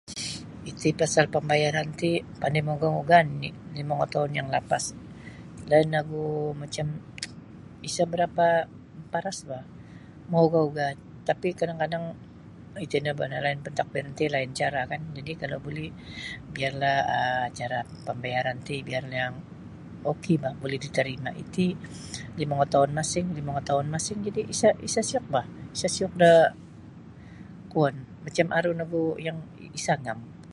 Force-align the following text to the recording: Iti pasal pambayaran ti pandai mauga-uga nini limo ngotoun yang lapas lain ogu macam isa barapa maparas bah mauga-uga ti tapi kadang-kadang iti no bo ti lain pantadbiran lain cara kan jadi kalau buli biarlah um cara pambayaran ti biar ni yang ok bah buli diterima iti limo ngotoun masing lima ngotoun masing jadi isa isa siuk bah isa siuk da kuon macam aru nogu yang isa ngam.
Iti 0.71 0.89
pasal 1.01 1.25
pambayaran 1.33 1.89
ti 1.99 2.09
pandai 2.41 2.63
mauga-uga 2.69 3.17
nini 3.29 3.49
limo 3.75 3.93
ngotoun 3.97 4.31
yang 4.37 4.47
lapas 4.55 4.83
lain 5.69 5.95
ogu 6.01 6.23
macam 6.61 6.87
isa 7.89 8.03
barapa 8.11 8.45
maparas 8.99 9.37
bah 9.49 9.63
mauga-uga 10.33 10.85
ti 10.97 11.03
tapi 11.29 11.47
kadang-kadang 11.59 12.05
iti 12.85 12.97
no 13.03 13.11
bo 13.17 13.23
ti 13.31 13.37
lain 13.45 13.59
pantadbiran 13.65 14.15
lain 14.35 14.49
cara 14.59 14.81
kan 14.91 15.01
jadi 15.17 15.31
kalau 15.41 15.57
buli 15.65 15.85
biarlah 16.53 16.97
um 17.19 17.43
cara 17.59 17.77
pambayaran 18.07 18.57
ti 18.67 18.75
biar 18.87 19.03
ni 19.11 19.17
yang 19.23 19.35
ok 20.11 20.25
bah 20.43 20.53
buli 20.61 20.77
diterima 20.85 21.29
iti 21.43 21.65
limo 22.39 22.53
ngotoun 22.57 22.89
masing 22.97 23.27
lima 23.37 23.49
ngotoun 23.55 23.85
masing 23.93 24.19
jadi 24.27 24.41
isa 24.53 24.69
isa 24.87 25.01
siuk 25.09 25.25
bah 25.33 25.45
isa 25.75 25.87
siuk 25.95 26.13
da 26.21 26.31
kuon 27.71 27.95
macam 28.25 28.47
aru 28.57 28.71
nogu 28.79 29.03
yang 29.27 29.37
isa 29.79 29.95
ngam. 30.03 30.21